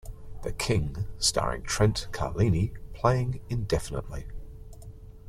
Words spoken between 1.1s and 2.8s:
Starring Trent Carlini,